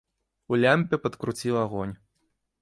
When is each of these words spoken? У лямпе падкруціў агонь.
У 0.55 0.57
лямпе 0.63 0.99
падкруціў 1.03 1.61
агонь. 1.65 1.95